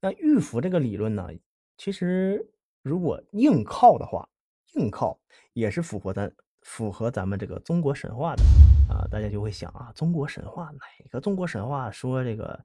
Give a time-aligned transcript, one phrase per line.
[0.00, 1.28] 那玉符这个理论呢，
[1.76, 2.48] 其实
[2.82, 4.28] 如果硬靠的话，
[4.74, 5.18] 硬靠
[5.54, 6.32] 也是符合咱
[6.62, 8.44] 符合咱们这个中国神话的
[8.88, 9.08] 啊。
[9.10, 12.64] 大家就会想啊，中国神话哪个中国神话说这个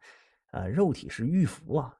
[0.51, 1.97] 呃肉体是玉符啊？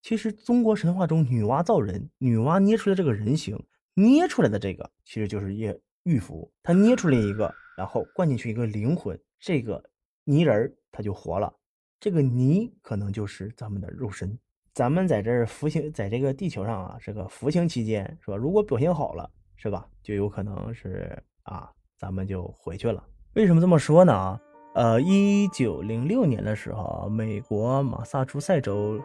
[0.00, 3.62] 其实中国神话中女娲造人，女娲捏出来这个人形，
[3.92, 9.84] 捏出来的这个其实就是玉玉符，她捏出来一个，然后灌进去一个灵魂，这个
[10.24, 11.54] 泥人儿他就活了，
[12.00, 14.38] 这个泥可能就是咱们的肉身。
[14.72, 18.36] 咱们在这儿服刑，在这个地球上啊，这个服刑期间是吧？
[18.36, 19.86] 如果表现好了，是吧？
[20.02, 21.68] 就有可能是啊，
[21.98, 23.02] 咱们就回去了。
[23.34, 24.12] 为什么这么说呢？
[24.12, 24.40] 啊，
[24.74, 29.00] 呃，一九零六年的时候，美国马萨诸塞州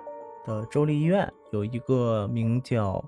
[0.45, 3.03] 的州立医院有一个名叫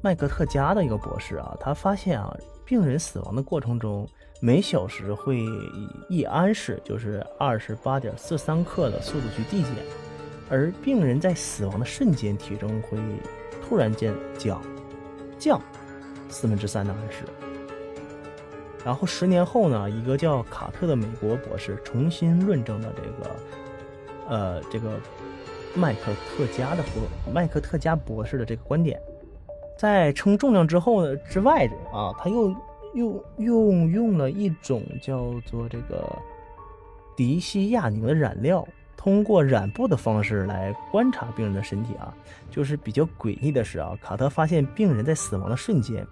[0.00, 4.08] 麦克特加的一个博士啊，他发现啊，病人死亡的过程中，
[4.40, 10.03] 每小时会以一安士，就是二十八点四三克的速度去递减。
[10.50, 12.98] 而病人在死亡的瞬间，体重会
[13.62, 14.60] 突然间降
[15.38, 15.60] 降
[16.28, 17.24] 四分之三的安士。
[18.84, 23.36] 然后十年后呢，一个叫卡特的美国博士重新论证了这个，
[24.28, 25.00] 呃，这个
[25.74, 29.00] 麦克特加的博麦克特加博士的这个观点，
[29.78, 32.54] 在称重量之后呢之外啊，他又
[32.92, 36.06] 又用用了一种叫做这个
[37.16, 38.68] 迪西亚宁的染料。
[39.04, 42.16] 通过染布的方式来观察病人的身体啊，
[42.50, 46.06] 就是比较诡异的是啊，卡特发现病人在死亡的瞬间，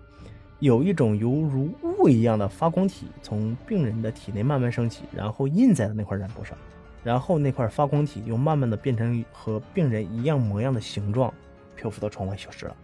[0.58, 6.54] 有一种犹如雾一样的发光体从病人的体内慢慢升起，然后印在了那块染布上，
[7.02, 11.32] 然后那块发光体又慢慢的变成和病人一样模样的形状，
[11.74, 12.76] 漂浮到窗外消失了。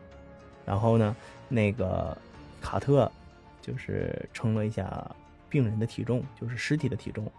[0.65, 1.15] 然后呢，
[1.51, 2.17] 那个
[2.63, 3.13] 卡特
[3.61, 5.07] 就是称了一下
[5.51, 7.31] 病人的体重，就是尸体的体重，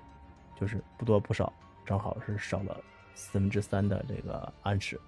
[0.62, 1.52] 就是不多不少。
[1.90, 2.80] 正好是少了
[3.16, 5.02] 四分之三的这个安士，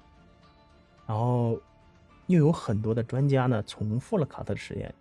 [1.05, 1.61] 然后
[2.25, 4.91] 又有很多的专家呢重复了卡特的实验，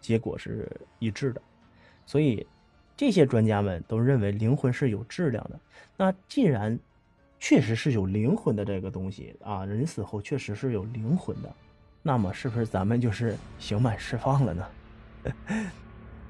[0.00, 1.42] 结果是一致的，
[2.06, 2.46] 所以
[2.96, 5.58] 这些专家们都认为灵魂是有质量的。
[5.96, 6.78] 那既然
[7.40, 11.52] 确实是有灵魂的这个东西啊，人死后确实是有灵魂的，
[12.00, 14.66] 那么是不是咱们就是刑满释放了呢？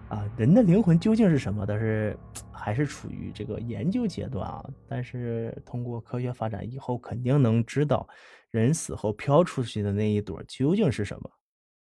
[0.09, 1.67] 啊，人的灵魂究竟是什么？
[1.69, 2.17] 但是
[2.65, 4.65] 还是处于这个研究阶段啊。
[4.89, 8.09] 但是通过科学发展以后，肯定能知道
[8.51, 11.31] 人死后飘出去的那一朵究竟是什么。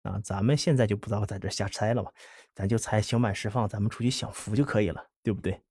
[0.01, 2.11] 啊，咱们现在就不知道在这瞎猜了嘛，
[2.55, 5.61] 咱就猜刑满释放，咱们出去享福就可以了，对不对？